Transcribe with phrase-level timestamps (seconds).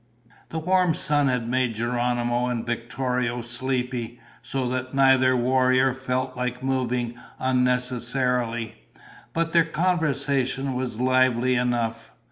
[0.49, 6.63] The warm sun had made Geronimo and Victorio sleepy, so that neither warrior felt like
[6.63, 8.81] moving unnecessarily.
[9.31, 12.09] But their conversation was lively enough.